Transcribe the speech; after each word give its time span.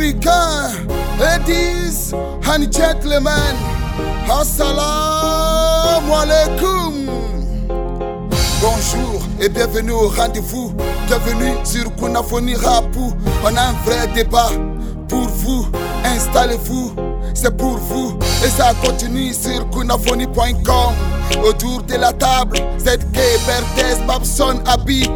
Africains, 0.00 0.88
ladies 1.20 2.14
and 2.14 2.72
gentlemen, 2.72 3.54
assalamu 4.30 6.10
alaikum. 6.14 7.06
Bonjour 8.62 9.20
et 9.38 9.50
bienvenue 9.50 9.90
au 9.92 10.08
rendez-vous. 10.08 10.72
Bienvenue 11.06 11.54
sur 11.64 11.94
Kunafoni 11.96 12.54
Rapou. 12.54 13.12
On 13.44 13.54
a 13.54 13.60
un 13.60 13.72
vrai 13.84 14.06
débat 14.14 14.48
pour 15.06 15.28
vous. 15.28 15.66
Installez-vous, 16.02 16.94
c'est 17.34 17.54
pour 17.54 17.76
vous. 17.76 18.18
Et 18.42 18.48
ça 18.48 18.72
continue 18.82 19.34
sur 19.34 19.68
kunafoni.com. 19.68 20.94
Autour 21.44 21.82
de 21.82 21.96
la 21.96 22.14
table, 22.14 22.56
ZK, 22.78 23.18
Berthes, 23.46 24.06
Babson, 24.06 24.60
Abi. 24.66 25.10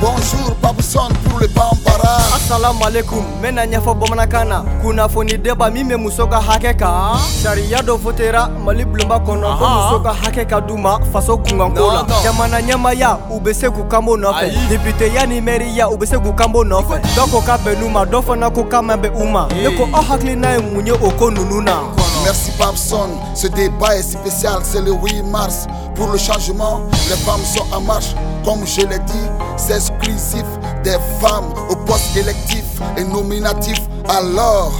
Bonjour, 0.00 0.54
Babson 0.62 1.08
pour 1.24 1.40
le 1.40 1.48
Bambara. 1.48 2.16
assalamu 2.36 2.78
alaikum. 2.86 3.18
N 3.18 3.42
bena 3.42 3.66
ɲɛfɔ 3.66 3.94
bamanankan 3.98 4.48
na 4.48 4.62
kunnafoni 4.82 5.36
deba 5.38 5.70
min 5.72 5.88
be 5.88 5.96
muso 5.96 6.26
ka 6.26 6.38
hakɛ 6.40 6.78
kan 6.78 7.18
sariya 7.42 7.78
dɔ 7.82 7.98
fotera 7.98 8.48
mali 8.64 8.84
bulonba 8.84 9.18
kɔnɔ 9.18 9.58
ko 9.58 9.64
muso 9.68 10.00
ka 10.04 10.12
hakɛ 10.22 10.48
ka 10.48 10.60
d'u 10.60 10.76
ma 10.78 10.98
faso 11.12 11.36
kunkanko 11.38 11.86
la 11.92 12.06
jamana 12.22 12.60
ɲɛmaya 12.60 13.18
u 13.30 13.40
be 13.40 13.52
se 13.52 13.66
k'u 13.68 13.88
kanbo 13.90 14.16
nɔfɛ 14.16 14.46
Ayi. 14.46 14.68
depiteya 14.70 15.26
ni 15.28 15.40
mɛriya 15.40 15.90
u 15.92 15.96
be 15.98 16.06
se 16.06 16.16
k'u 16.16 16.32
kanbo 16.36 16.62
nɔfɛ 16.64 17.00
dɔ 17.16 17.30
ko 17.30 17.40
ka 17.40 17.56
bɛn 17.58 17.78
n'u 17.80 17.90
ma 17.90 18.04
dɔ 18.04 18.22
fana 18.22 18.50
ko 18.54 18.64
ka 18.64 18.80
man 18.80 19.00
bɛn 19.02 19.12
u 19.20 19.26
ma 19.26 19.48
ne 19.48 19.76
ko 19.76 19.84
aw 19.92 20.02
hakilina 20.02 20.54
ye 20.56 20.62
mun 20.62 20.86
ye 20.86 20.92
o 20.92 21.10
ko 21.18 21.30
nunu 21.30 21.60
na 21.62 21.82
Merci 22.24 22.52
Babson, 22.58 23.08
ce 23.34 23.46
débat 23.46 23.96
est 23.96 24.02
spécial, 24.02 24.60
c'est 24.62 24.82
le 24.82 24.92
8 24.92 25.22
mars. 25.22 25.66
Pour 25.94 26.08
le 26.08 26.18
changement, 26.18 26.80
les 27.08 27.16
femmes 27.16 27.44
sont 27.44 27.64
en 27.74 27.80
marche. 27.80 28.14
Comme 28.44 28.66
je 28.66 28.82
l'ai 28.86 28.98
dit, 28.98 29.28
c'est 29.56 29.76
exclusif 29.76 30.44
des 30.84 30.96
femmes 31.20 31.52
au 31.70 31.76
poste 31.76 32.16
électif 32.16 32.64
et 32.96 33.04
nominatif. 33.04 33.78
Alors, 34.08 34.72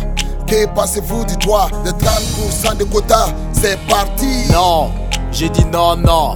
que 0.47 0.67
pensez-vous 0.75 1.25
du 1.25 1.37
droit 1.37 1.69
de 1.85 1.91
30% 1.91 2.77
de 2.77 2.85
quotas? 2.85 3.29
C'est 3.53 3.79
parti 3.89 4.51
Non, 4.53 4.91
j'ai 5.33 5.49
dit 5.49 5.65
non, 5.67 5.97
non. 5.97 6.35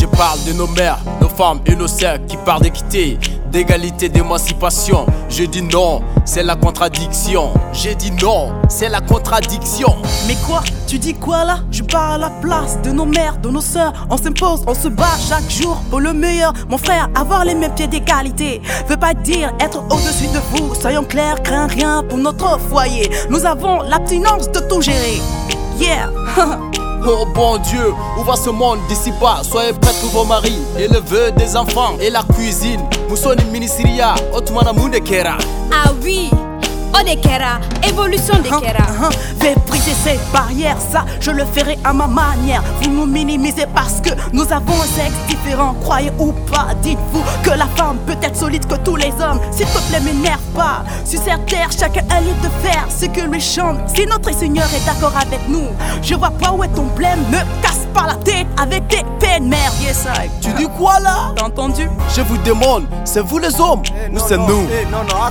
Je 0.00 0.06
parle 0.06 0.42
de 0.44 0.52
nos 0.52 0.66
mères, 0.66 0.98
nos 1.20 1.28
femmes 1.28 1.60
et 1.66 1.76
nos 1.76 1.88
sœurs 1.88 2.18
qui 2.26 2.36
parlent 2.38 2.62
d'équité, 2.62 3.18
d'égalité, 3.54 4.08
d'émancipation. 4.08 5.06
Je 5.28 5.44
dis 5.44 5.62
non, 5.62 6.02
c'est 6.24 6.42
la 6.42 6.56
contradiction. 6.56 7.54
J'ai 7.72 7.94
dit 7.94 8.10
non, 8.10 8.52
c'est 8.68 8.88
la 8.88 9.00
contradiction. 9.00 9.94
Mais 10.26 10.34
quoi 10.44 10.64
Tu 10.88 10.98
dis 10.98 11.14
quoi 11.14 11.44
là? 11.44 11.60
Je 11.70 11.84
parle 11.84 12.14
à 12.14 12.18
la 12.26 12.30
place 12.30 12.82
de 12.82 12.90
nos 12.90 13.04
mères, 13.04 13.38
de 13.38 13.48
nos 13.48 13.60
sœurs. 13.60 13.92
On 14.10 14.16
s'impose, 14.16 14.64
on 14.66 14.74
se 14.74 14.88
bat 14.88 15.16
chaque 15.28 15.48
jour 15.48 15.80
pour 15.88 16.00
le 16.00 16.12
meilleur. 16.12 16.52
Mon 16.68 16.78
frère, 16.78 17.08
avoir 17.14 17.44
les 17.44 17.54
mêmes 17.54 17.74
pieds 17.76 17.86
d'égalité 17.86 18.60
veut 18.88 18.96
pas 18.96 19.14
dire 19.14 19.52
être 19.60 19.84
au-dessus 19.88 20.26
de 20.34 20.40
vous. 20.50 20.74
Soyons 20.74 21.04
clairs, 21.04 21.40
crains 21.40 21.68
rien 21.68 22.02
pour 22.02 22.18
notre 22.18 22.58
foyer. 22.58 23.08
Nous 23.30 23.46
avons 23.46 23.82
l'abstinence 23.82 24.50
de 24.50 24.58
tout 24.68 24.82
gérer. 24.82 25.22
Yeah 25.78 26.10
Oh 27.06 27.26
bon 27.34 27.58
Dieu, 27.58 27.92
où 28.18 28.24
va 28.24 28.34
ce 28.34 28.48
monde 28.48 28.78
d'ici 28.88 29.12
bas? 29.20 29.42
Soyez 29.42 29.74
prêts 29.74 29.92
pour 30.00 30.10
vos 30.10 30.24
maris 30.24 30.58
et 30.78 30.88
le 30.88 31.00
vœu 31.00 31.32
des 31.32 31.54
enfants 31.54 31.96
et 32.00 32.08
la 32.08 32.22
cuisine. 32.22 32.80
Moussoni 33.10 33.44
Ministria, 33.52 34.14
Otmana 34.32 34.72
Mundekera. 34.72 35.36
Ah 35.70 35.92
oui, 36.02 36.30
Odekera, 36.94 37.58
évolution 37.88 38.38
des 38.38 38.48
Kera. 38.48 38.86
Hein, 39.02 39.08
Vais 39.40 39.54
briser 39.66 39.92
ces 39.92 40.18
barrières, 40.32 40.78
ça 40.78 41.04
je 41.20 41.30
le 41.30 41.44
ferai 41.44 41.78
à 41.84 41.92
ma 41.92 42.06
manière. 42.06 42.62
Vous 42.80 42.90
nous 42.90 43.06
minimisez 43.06 43.66
parce 43.74 44.00
que 44.00 44.10
nous 44.32 44.44
avons 44.52 44.80
un 44.80 44.86
sexe 44.86 45.14
différent. 45.28 45.74
Croyez 45.82 46.12
ou 46.18 46.32
pas, 46.50 46.68
dites-vous 46.82 47.22
que 47.42 47.50
la 47.50 47.66
femme 47.76 47.98
peut 48.06 48.16
être 48.22 48.36
solide 48.36 48.66
que 48.66 48.76
tous 48.76 48.96
les 48.96 49.12
hommes. 49.20 49.40
S'il 49.50 49.66
te 49.66 49.78
plaît, 49.88 50.00
m'énerve 50.00 50.40
pas. 50.54 50.84
Sur 51.04 51.20
cette 51.20 51.46
terre, 51.46 51.68
chacun 51.76 52.04
a 52.10 52.20
libre 52.20 52.40
de 52.42 52.68
faire 52.68 52.86
ce 52.88 53.06
que 53.06 53.20
lui 53.22 53.40
chante. 53.40 53.78
Si 53.94 54.06
notre 54.06 54.32
Seigneur 54.32 54.66
est 54.74 54.86
d'accord 54.86 55.14
avec 55.16 55.40
nous, 55.48 55.68
je 56.02 56.14
vois 56.14 56.30
pas 56.30 56.52
où 56.52 56.62
est 56.62 56.68
ton 56.68 56.86
blême. 56.96 57.20
Me 57.30 57.38
casse 57.62 57.86
pas 57.92 58.06
la 58.06 58.14
tête 58.14 58.46
avec 58.60 58.86
tes 58.88 59.02
merde. 59.44 59.74
Yes, 59.80 60.06
I. 60.06 60.28
Tu 60.40 60.52
dis 60.54 60.66
quoi 60.76 60.98
là? 61.00 61.32
T'as 61.36 61.44
entendu? 61.44 61.88
Je 62.14 62.22
vous 62.22 62.38
demande, 62.38 62.84
c'est 63.04 63.20
vous 63.20 63.38
les 63.38 63.60
hommes? 63.60 63.82
Ou 64.12 64.18
c'est 64.18 64.38
nous 64.38 64.66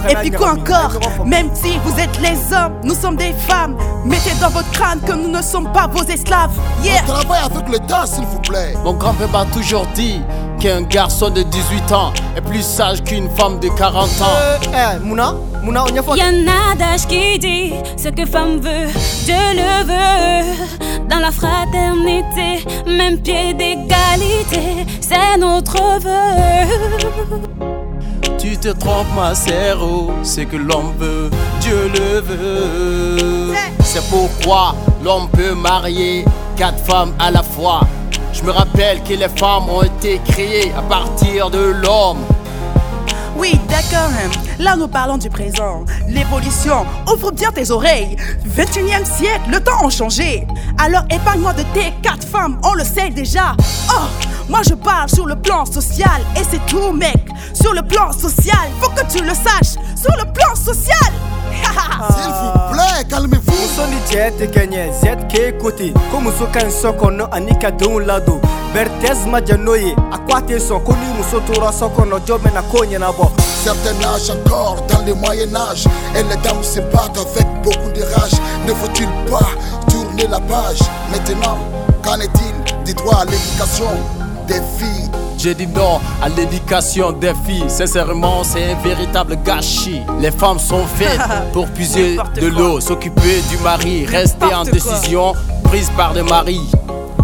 Et 0.10 0.16
puis 0.16 0.32
quoi 0.32 0.54
encore? 0.54 1.00
Même 1.26 1.50
si 1.54 1.78
vous 1.84 2.00
êtes 2.00 2.20
les 2.22 2.54
hommes, 2.56 2.74
nous 2.84 2.96
sommes 2.96 3.16
des 3.16 3.34
femmes. 3.34 3.76
Mettez 4.06 4.34
dans 4.42 4.50
votre 4.50 4.70
crâne 4.72 5.00
que 5.02 5.14
nous 5.14 5.30
ne 5.30 5.42
sommes 5.42 5.72
pas 5.72 5.88
vos 5.88 6.04
esclaves. 6.04 6.52
Yeah 6.84 7.02
Travaillez 7.04 7.46
avec 7.46 7.70
le 7.70 7.80
temps, 7.80 8.06
s'il 8.06 8.26
vous 8.26 8.40
plaît. 8.40 8.74
Mon 8.84 8.94
grand-père 8.94 9.30
m'a 9.30 9.46
toujours 9.46 9.86
dit 9.96 10.22
qu'un 10.60 10.82
garçon 10.84 11.30
de 11.30 11.42
18 11.44 11.92
ans 11.92 12.12
est 12.36 12.42
plus 12.42 12.62
sage 12.64 13.04
qu'une 13.04 13.30
femme 13.36 13.60
de 13.60 13.70
40 13.70 14.04
ans. 14.22 14.26
Eh, 14.74 15.00
muna 15.04 15.36
muna 15.64 15.84
o 15.84 15.88
ɲɛfɔ 15.88 16.18
Y 16.18 16.22
a 16.22 16.28
un 16.28 16.48
adage 16.72 17.08
qui 17.08 17.40
dit 17.40 17.74
ce 17.98 18.10
que 18.10 18.26
femme 18.26 18.60
veut, 18.60 18.88
Dieu 19.26 19.36
le 19.56 19.84
veut. 19.90 21.08
Dans 21.10 21.20
la 21.20 21.32
fraternité, 21.32 22.66
même 22.86 23.18
pied 23.20 23.54
d'égalité, 23.54 24.86
c'est 25.02 25.38
notre 25.40 25.78
vœu. 26.00 27.54
Tu 28.38 28.58
te 28.58 28.70
trompes, 28.70 29.08
ma 29.16 29.34
sœur, 29.36 29.80
c'est 30.24 30.46
que 30.46 30.58
l'homme 30.58 30.94
veut, 31.00 31.30
Dieu 31.62 31.90
le 31.94 32.20
veut. 32.20 33.54
C'est 33.84 34.04
pourquoi 34.10 34.76
l'homme 35.04 35.30
peut 35.30 35.54
marier 35.54 36.26
quatre 36.58 36.84
femmes 36.84 37.14
à 37.20 37.32
la 37.32 37.44
fois. 37.44 37.82
Je 38.34 38.44
me 38.44 38.52
rappelle 38.52 39.02
que 39.04 39.14
les 39.14 39.30
femmes 39.30 39.70
ont 39.70 39.84
été 39.84 40.20
créées 40.28 40.74
à 40.78 40.82
partir 40.82 41.50
de 41.52 41.74
l'homme. 41.84 42.24
Oui, 43.38 43.60
d'accord. 43.70 44.10
hein. 44.12 44.30
Là, 44.64 44.78
nous 44.78 44.88
parlons 44.88 45.18
du 45.18 45.30
présent. 45.30 45.84
L'évolution. 46.08 46.86
Ouvre 47.12 47.32
bien 47.32 47.52
tes 47.52 47.70
oreilles. 47.70 48.16
21e 48.48 49.04
siècle, 49.04 49.50
le 49.52 49.60
temps 49.60 49.86
a 49.86 49.90
changé. 49.90 50.48
Alors 50.78 51.04
épargne-moi 51.10 51.52
de 51.52 51.64
tes 51.74 51.94
quatre 52.02 52.26
femmes, 52.26 52.58
on 52.64 52.74
le 52.74 52.86
sait 52.86 53.10
déjà. 53.10 53.58
Oh, 53.92 54.04
moi 54.48 54.62
je 54.66 54.74
parle 54.74 55.10
sur 55.10 55.26
le 55.26 55.36
plan 55.36 55.66
social. 55.66 56.22
Et 56.38 56.44
c'est 56.50 56.66
tout, 56.66 56.94
mec. 56.94 57.28
Sur 57.54 57.74
le 57.74 57.82
plan 57.82 58.14
social, 58.14 58.70
faut 58.80 58.90
que 58.92 59.06
tu 59.12 59.22
le 59.22 59.34
saches. 59.34 59.74
Sur 60.00 60.16
le 60.18 60.32
plan 60.32 60.56
social. 60.56 61.12
S'il 62.16 62.32
vous 62.32 62.74
plaît, 62.74 63.04
calmez-vous. 63.10 63.54
muso 63.74 63.88
ni 63.88 63.98
cɛɛ 64.10 64.30
tɛ 64.38 64.46
kɛ 64.54 64.64
ɲɛ 64.72 64.84
zɛt 65.02 65.20
k'e 65.32 65.58
kote 65.62 65.88
ko 66.12 66.20
muso 66.22 66.46
ka 66.54 66.60
ɲi 66.60 66.72
so 66.72 66.92
kɔnɔ 66.94 67.28
ani 67.32 67.54
ka 67.62 67.72
denw 67.72 68.00
ladon 68.06 68.40
bɛrtɛs 68.74 69.26
ma 69.30 69.40
jɛ 69.42 69.58
n'o 69.58 69.76
ye 69.76 69.94
a 70.12 70.18
ko 70.18 70.36
a 70.38 70.42
tɛ 70.42 70.60
sɔn 70.60 70.84
ko 70.84 70.94
ni 70.94 71.08
muso 71.18 71.40
tora 71.42 71.72
so 71.72 71.90
kɔnɔ 71.90 72.20
jɔ 72.26 72.38
bɛna 72.40 72.62
k'o 72.72 72.86
ɲɛnabɔ 72.86 73.32
Certains 73.64 73.94
nagent 74.02 74.30
encore 74.32 74.76
dans 74.90 75.06
le 75.06 75.14
Moyen-Âge 75.14 75.86
et 76.18 76.24
les 76.24 76.36
dames 76.42 76.62
se 76.64 76.82
battent 76.82 77.18
avec 77.18 77.48
beaucoup 77.64 77.90
de 77.96 78.02
rage. 78.02 78.34
Ne 78.68 78.74
faut-il 78.74 79.08
pas 79.32 79.48
tourner 79.90 80.28
la 80.30 80.42
page 80.42 80.80
Maintenant, 81.10 81.58
qu'en 82.04 82.20
est-il 82.20 82.84
du 82.84 82.94
droit 82.94 83.20
à 83.22 83.24
l'éducation 83.24 83.86
des 84.50 84.56
filles? 84.78 85.10
J'ai 85.38 85.56
dit 85.56 85.68
non 85.68 86.02
à 86.22 86.28
l'éducation 86.28 87.14
des 87.14 87.32
filles. 87.46 87.70
Sincèrement, 87.70 88.44
c'est 88.44 88.72
un 88.74 88.76
véritable 88.84 89.38
gâchis. 89.46 90.02
Les 90.20 90.32
femmes 90.32 90.60
sont 90.60 90.86
faites 90.98 91.22
pour 91.54 91.68
puiser 91.68 92.18
de 92.36 92.50
quoi. 92.50 92.60
l'eau, 92.60 92.82
s'occuper 92.82 93.42
du 93.50 93.58
mari, 93.60 94.06
rester 94.06 94.54
en 94.54 94.64
décision 94.66 95.32
prise 95.64 95.90
par 95.96 96.14
le 96.14 96.24
mari. 96.24 96.60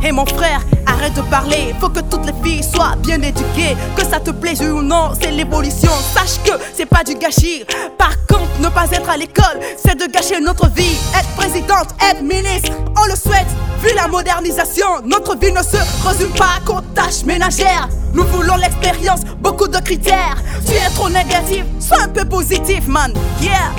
Hé 0.01 0.13
mon 0.13 0.25
frère, 0.25 0.61
arrête 0.99 1.13
de 1.13 1.21
parler. 1.21 1.73
Faut 1.79 1.89
que 1.89 2.01
toutes 2.01 2.25
les 2.25 2.33
filles 2.43 2.63
soient 2.63 2.95
bien 2.99 3.21
éduquées. 3.21 3.75
Que 3.95 4.03
ça 4.03 4.19
te 4.19 4.31
plaise 4.31 4.61
ou 4.61 4.81
non, 4.81 5.11
c'est 5.19 5.31
l'évolution. 5.31 5.91
Sache 6.13 6.39
que 6.43 6.51
c'est 6.73 6.85
pas 6.85 7.03
du 7.03 7.15
gâchis. 7.15 7.63
Par 7.97 8.15
contre, 8.27 8.59
ne 8.59 8.67
pas 8.67 8.85
être 8.91 9.09
à 9.09 9.17
l'école, 9.17 9.59
c'est 9.77 9.97
de 9.97 10.11
gâcher 10.11 10.39
notre 10.39 10.69
vie. 10.69 10.97
Être 11.17 11.29
présidente, 11.35 11.87
être 12.09 12.21
ministre, 12.21 12.71
on 13.01 13.05
le 13.05 13.15
souhaite. 13.15 13.47
Vu 13.81 13.89
la 13.95 14.07
modernisation, 14.07 14.87
notre 15.05 15.37
vie 15.37 15.53
ne 15.53 15.63
se 15.63 15.77
résume 16.05 16.31
pas 16.31 16.59
qu'aux 16.65 16.81
tâches 16.93 17.23
ménagères. 17.25 17.87
Nous 18.13 18.25
voulons 18.25 18.55
l'expérience, 18.55 19.21
beaucoup 19.39 19.67
de 19.67 19.77
critères. 19.77 20.35
Tu 20.65 20.73
es 20.73 20.89
trop 20.93 21.09
négatif, 21.09 21.63
sois 21.79 22.01
un 22.03 22.09
peu 22.09 22.25
positif, 22.25 22.87
man. 22.87 23.13
Yeah, 23.41 23.71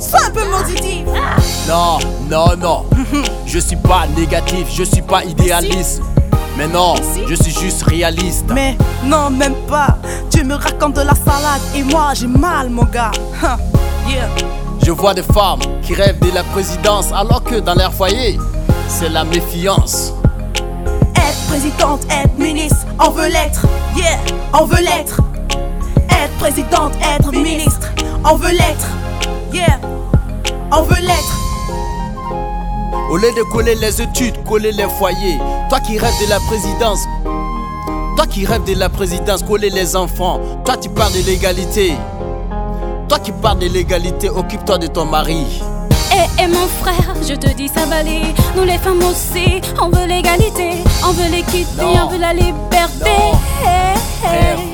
sois 0.00 0.26
un 0.26 0.30
peu 0.30 0.42
positif. 0.50 1.04
Non, 1.68 1.98
non, 2.28 2.56
non. 2.56 2.86
Je 3.46 3.60
suis 3.60 3.76
pas 3.76 4.06
négatif, 4.16 4.66
je 4.72 4.82
suis 4.82 5.02
pas 5.02 5.22
idéaliste. 5.24 6.00
Mais 6.56 6.68
non, 6.68 6.94
je 7.28 7.34
suis 7.34 7.52
juste 7.52 7.82
réaliste. 7.82 8.46
Mais 8.54 8.76
non, 9.04 9.30
même 9.30 9.56
pas. 9.68 9.98
Tu 10.30 10.44
me 10.44 10.54
racontes 10.54 10.94
de 10.94 11.00
la 11.00 11.14
salade 11.14 11.60
et 11.74 11.82
moi 11.82 12.12
j'ai 12.14 12.28
mal, 12.28 12.70
mon 12.70 12.84
gars. 12.84 13.10
Huh. 13.42 13.58
Yeah. 14.08 14.28
Je 14.84 14.90
vois 14.92 15.14
des 15.14 15.22
femmes 15.22 15.60
qui 15.82 15.94
rêvent 15.94 16.20
de 16.20 16.30
la 16.32 16.44
présidence 16.44 17.06
alors 17.12 17.42
que 17.42 17.56
dans 17.56 17.74
leur 17.74 17.92
foyer, 17.92 18.38
c'est 18.86 19.08
la 19.08 19.24
méfiance. 19.24 20.12
Être 21.16 21.46
présidente, 21.48 22.02
être 22.10 22.38
ministre, 22.38 22.86
on 23.00 23.10
veut 23.10 23.28
l'être. 23.28 23.66
Yeah, 23.96 24.18
on 24.52 24.64
veut 24.64 24.82
l'être. 24.82 25.20
Être 26.08 26.34
présidente, 26.38 26.92
être 27.16 27.32
ministre, 27.32 27.90
on 28.24 28.36
veut 28.36 28.52
l'être. 28.52 28.86
Yeah, 29.52 29.80
on 30.70 30.82
veut 30.82 31.00
l'être. 31.00 31.43
Au 33.10 33.16
lieu 33.16 33.32
de 33.32 33.42
coller 33.42 33.74
les 33.74 34.00
études, 34.00 34.42
coller 34.44 34.72
les 34.72 34.88
foyers. 34.98 35.38
Toi 35.68 35.80
qui 35.80 35.98
rêves 35.98 36.14
de 36.24 36.30
la 36.30 36.40
présidence. 36.40 37.00
Toi 38.16 38.26
qui 38.26 38.46
rêves 38.46 38.64
de 38.64 38.74
la 38.74 38.88
présidence, 38.88 39.42
coller 39.42 39.70
les 39.70 39.94
enfants. 39.94 40.40
Toi 40.64 40.76
tu 40.76 40.88
parles 40.88 41.12
de 41.12 41.26
l'égalité. 41.26 41.94
Toi 43.08 43.18
qui 43.18 43.32
parles 43.32 43.58
de 43.58 43.66
l'égalité, 43.66 44.30
occupe-toi 44.30 44.78
de 44.78 44.86
ton 44.86 45.04
mari. 45.04 45.62
Eh, 46.12 46.42
eh 46.42 46.46
mon 46.46 46.66
frère, 46.66 47.14
je 47.28 47.34
te 47.34 47.52
dis 47.54 47.68
ça 47.68 47.84
va 47.86 47.96
aller. 47.96 48.22
Nous 48.56 48.64
les 48.64 48.78
femmes 48.78 49.02
aussi, 49.02 49.60
on 49.80 49.88
veut 49.88 50.06
l'égalité, 50.06 50.78
on 51.06 51.12
veut 51.12 51.30
l'équité, 51.30 51.84
on 52.02 52.08
veut 52.08 52.18
la 52.18 52.32
liberté. 52.32 53.04
Non. 53.04 53.38
Eh, 54.24 54.73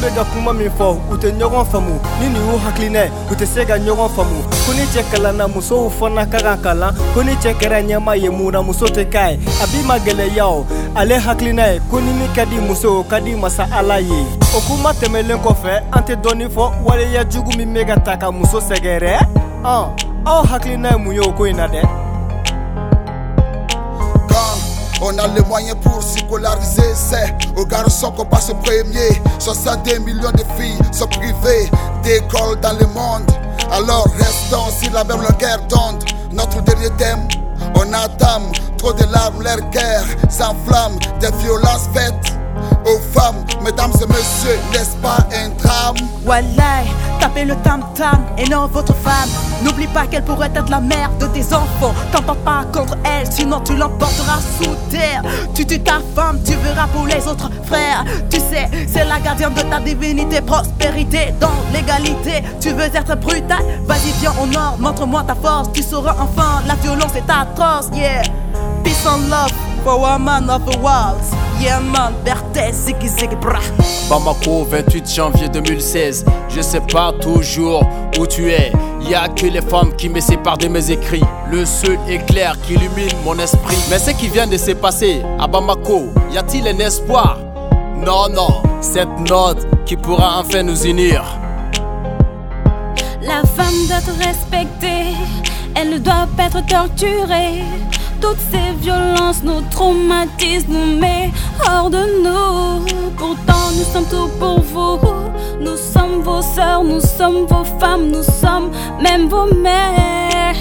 ninnu 0.00 0.06
bɛ 0.06 0.14
ka 0.14 0.24
kuma 0.24 0.52
min 0.52 0.70
fɔ 0.78 0.96
u 1.10 1.16
tɛ 1.16 1.30
ɲɔgɔn 1.38 1.66
faamu. 1.66 2.00
Ni 2.20 2.28
nin 2.28 2.42
y'u 2.50 2.58
hakilinɛ 2.58 3.10
u 3.30 3.34
tɛ 3.34 3.46
se 3.46 3.64
ka 3.64 3.76
ɲɔgɔn 3.78 4.08
faamu. 4.16 4.42
Ko 4.66 4.72
ni 4.72 4.84
cɛ 4.92 5.02
kalanna 5.10 5.48
musow 5.48 5.90
fana 5.90 6.26
ka 6.26 6.38
kan 6.38 6.58
kalan 6.62 6.94
ko 7.14 7.22
ni 7.22 7.32
cɛ 7.34 7.54
kɛra 7.54 7.82
ɲɛma 7.82 8.16
ye 8.16 8.28
mun 8.28 8.52
na 8.52 8.62
muso 8.62 8.86
tɛ 8.86 9.04
k'a 9.10 9.30
ye. 9.30 9.38
A 9.62 9.66
b'i 9.66 9.82
ma 9.86 9.98
gɛlɛya 9.98 10.44
o. 10.44 10.66
Ale 10.96 11.18
hakilina 11.18 11.72
ye 11.74 11.80
ko 11.90 12.00
ni 12.00 12.12
min 12.12 12.32
ka 12.34 12.44
di 12.44 12.56
muso 12.56 13.00
o 13.00 13.02
ka 13.04 13.20
di 13.20 13.34
masa 13.34 13.68
ala 13.72 14.00
ye. 14.00 14.26
O 14.54 14.60
kuma 14.66 14.92
tɛmɛlen 14.92 15.40
kɔfɛ 15.42 15.82
an 15.92 16.02
tɛ 16.02 16.16
dɔɔni 16.22 16.48
fɔ 16.48 16.82
waleya 16.84 17.24
jugu 17.24 17.56
min 17.56 17.74
bɛ 17.74 17.86
ka 17.86 17.96
ta 18.00 18.16
ka 18.16 18.30
muso 18.30 18.60
sɛgɛrɛ. 18.60 19.18
Ɔn 19.64 19.88
aw 20.26 20.42
hakilina 20.44 20.92
ye 20.92 20.98
mun 20.98 21.14
ye 21.14 21.20
o 21.20 21.32
ko 21.32 21.44
in 21.44 21.56
na 21.56 21.66
dɛ. 21.66 21.82
Quand 21.82 22.09
on 25.00 25.18
a 25.18 25.26
les 25.28 25.42
moyens 25.42 25.76
pour 25.82 26.02
scolariser, 26.02 26.94
c'est 26.94 27.34
aux 27.56 27.66
garçons 27.66 28.12
qu'on 28.12 28.24
passe 28.24 28.50
au 28.50 28.54
premier. 28.54 29.20
62 29.38 29.98
millions 29.98 30.30
de 30.32 30.44
filles 30.58 30.78
sont 30.92 31.06
privées 31.08 31.70
d'école 32.02 32.58
dans 32.60 32.72
le 32.78 32.86
monde. 32.86 33.30
Alors 33.70 34.06
restons 34.18 34.70
sur 34.80 34.92
la 34.92 35.04
même 35.04 35.20
longueur 35.22 35.58
d'onde. 35.68 36.04
Notre 36.32 36.62
dernier 36.62 36.90
thème, 36.98 37.26
on 37.74 37.92
entame 37.92 38.52
trop 38.78 38.92
de 38.92 39.04
larmes, 39.12 39.42
leur 39.42 39.70
cœur 39.70 40.04
s'enflamme, 40.28 40.98
des 41.20 41.30
violences 41.42 41.88
faites 41.92 42.39
Mesdames 43.62 43.92
et 44.02 44.06
messieurs, 44.06 44.58
n'est-ce 44.72 44.96
pas 44.96 45.18
un 45.32 45.50
drame? 45.50 45.96
Wallah, 46.24 46.82
tapez 47.20 47.44
le 47.44 47.54
tam-tam 47.56 48.24
et 48.36 48.48
non 48.48 48.66
votre 48.66 48.94
femme. 48.94 49.28
N'oublie 49.62 49.86
pas 49.86 50.06
qu'elle 50.06 50.24
pourrait 50.24 50.50
être 50.54 50.70
la 50.70 50.80
mère 50.80 51.10
de 51.20 51.26
tes 51.26 51.44
enfants. 51.54 51.94
T'entends 52.10 52.34
pas 52.36 52.64
contre 52.72 52.96
elle, 53.04 53.30
sinon 53.30 53.60
tu 53.60 53.76
l'emporteras 53.76 54.40
sous 54.58 54.74
terre. 54.90 55.22
Tu 55.54 55.66
tues 55.66 55.80
ta 55.80 56.00
femme, 56.16 56.40
tu 56.44 56.54
verras 56.56 56.86
pour 56.88 57.06
les 57.06 57.26
autres 57.28 57.50
frères. 57.64 58.04
Tu 58.30 58.38
sais, 58.38 58.68
c'est 58.88 59.04
la 59.04 59.20
gardienne 59.20 59.54
de 59.54 59.62
ta 59.62 59.78
divinité, 59.78 60.40
prospérité 60.40 61.34
dans 61.38 61.52
l'égalité. 61.72 62.42
Tu 62.60 62.70
veux 62.70 62.90
être 62.94 63.16
brutal, 63.16 63.62
vas-y 63.84 64.10
viens 64.20 64.32
au 64.42 64.46
nord, 64.46 64.76
montre-moi 64.78 65.22
ta 65.26 65.34
force. 65.34 65.70
Tu 65.72 65.82
sauras 65.82 66.16
enfin, 66.18 66.62
la 66.66 66.74
violence 66.76 67.14
est 67.14 67.30
atroce, 67.30 67.90
yeah. 67.94 68.22
Peace 68.82 69.06
and 69.06 69.28
love 69.28 69.69
for 69.82 70.08
a 70.08 70.18
man 70.18 70.48
of 70.50 70.64
the 70.66 70.78
walls. 70.78 71.32
Yeah 71.60 71.80
man, 71.80 72.14
Berthe, 72.24 72.72
ziggy 72.72 73.08
ziggy 73.08 73.36
brah. 73.40 73.62
Bamako, 74.08 74.64
28 74.64 75.14
janvier 75.14 75.48
2016. 75.48 76.24
Je 76.48 76.60
sais 76.62 76.80
pas 76.80 77.12
toujours 77.20 77.82
où 78.18 78.26
tu 78.26 78.50
es. 78.50 78.72
Y 79.02 79.14
a 79.14 79.28
que 79.28 79.46
les 79.46 79.62
femmes 79.62 79.94
qui 79.96 80.08
me 80.08 80.20
séparent 80.20 80.58
de 80.58 80.68
mes 80.68 80.90
écrits. 80.90 81.24
Le 81.50 81.64
seul 81.64 81.98
éclair 82.08 82.56
qui 82.62 82.74
illumine 82.74 83.16
mon 83.24 83.38
esprit. 83.38 83.76
Mais 83.90 83.98
ce 83.98 84.10
qui 84.10 84.28
vient 84.28 84.46
de 84.46 84.56
se 84.56 84.72
passer 84.72 85.22
à 85.38 85.46
Bamako, 85.46 86.08
y 86.32 86.38
a-t-il 86.38 86.66
un 86.68 86.78
espoir? 86.78 87.38
Non, 87.96 88.28
non, 88.30 88.62
cette 88.80 89.18
note 89.28 89.66
qui 89.84 89.96
pourra 89.96 90.40
enfin 90.40 90.62
nous 90.62 90.86
unir. 90.86 91.22
La 93.22 93.42
femme 93.42 93.86
doit 93.86 93.98
être 93.98 94.16
respectée, 94.18 95.14
elle 95.74 95.90
ne 95.90 95.98
doit 95.98 96.26
pas 96.36 96.44
être 96.44 96.64
torturée. 96.66 97.62
Toutes 98.20 98.38
ces 98.50 98.72
violences 98.80 99.42
nous 99.42 99.60
traumatisent, 99.70 100.68
nous 100.68 100.98
met 100.98 101.30
hors 101.66 101.90
de 101.90 102.04
nous. 102.22 102.84
Pourtant, 103.16 103.70
nous 103.76 103.84
sommes 103.92 104.06
tout 104.06 104.28
pour 104.38 104.60
vous. 104.60 104.98
Nous 105.60 105.76
sommes 105.76 106.22
vos 106.22 106.42
sœurs, 106.42 106.84
nous 106.84 107.00
sommes 107.00 107.46
vos 107.46 107.64
femmes, 107.78 108.10
nous 108.10 108.22
sommes 108.22 108.70
même 109.02 109.28
vos 109.28 109.52
mères. 109.54 110.56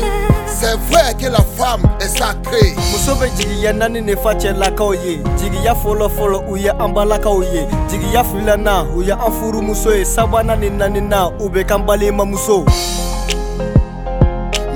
C'est 0.46 0.78
vrai 0.92 1.14
que 1.18 1.28
la 1.28 1.42
femme 1.58 1.84
est 2.02 2.18
sacrée. 2.18 2.76
muso 2.92 3.16
bɛ 3.16 3.30
jigiya 3.38 3.72
naani 3.74 4.02
ne 4.02 4.16
fa 4.16 4.34
cɛlakaw 4.34 4.94
ye 4.94 5.22
jigiya 5.38 5.74
fɔlɔfɔlɔ 5.74 6.50
u 6.52 6.58
ye 6.58 6.70
an 6.70 6.90
balakaw 6.94 7.42
ye 7.44 7.66
jigiya 7.90 8.26
filanan 8.26 8.88
u 8.94 9.02
ye 9.02 9.14
an 9.14 9.32
furumuso 9.32 9.96
ye 9.96 10.04
sabanan 10.04 10.60
ni 10.60 10.70
naaninan 10.70 11.32
u 11.40 11.50
bɛ 11.50 11.66
kan 11.66 11.80
balimamuso 11.86 12.66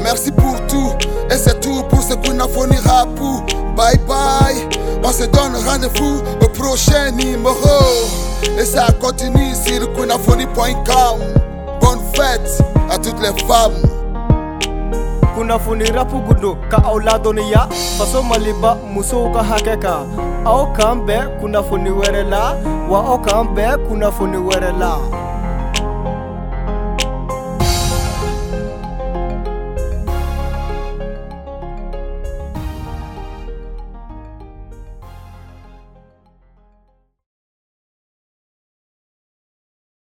Merci 0.03 0.31
pour 0.31 0.56
tout 0.68 0.92
pour 2.47 2.65
ce 2.65 2.87
Rapou. 2.89 3.43
Bye 3.75 3.97
bye, 4.07 4.67
on 5.03 5.11
se 5.11 5.23
donne 5.25 5.55
rendez-vous 5.65 6.21
au 6.41 6.47
prochain 6.49 7.11
numéro. 7.11 7.55
Et 8.59 8.65
ça 8.65 8.87
continue 9.01 9.55
sur 9.55 9.91
kunafoni.com. 9.93 11.19
Bonne 11.81 11.99
fête 12.15 12.63
à 12.89 12.97
toutes 12.97 13.19
les 13.21 13.33
femmes. 13.47 13.73
kunnafoni 15.35 15.85
rapu 15.85 16.17
gundo 16.27 16.55
ka 16.69 16.77
aw 16.85 16.99
ladɔnniya 16.99 17.67
faso 17.97 18.21
maliba 18.21 18.77
musow 18.93 19.33
ka 19.33 19.41
hakɛ 19.41 19.75
kan 19.81 20.05
aw 20.45 20.69
k'an 20.77 21.01
la 22.29 22.55
wa 22.89 22.99
aw 23.11 23.17
k'an 23.25 23.47
bɛn 23.55 23.77
kunnafoni 23.89 24.37